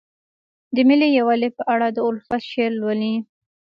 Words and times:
د 0.75 0.77
ملي 0.87 1.09
یووالي 1.17 1.49
په 1.57 1.63
اړه 1.73 1.87
د 1.91 1.97
الفت 2.09 2.41
شعر 2.51 2.71
لولئ. 2.79 3.15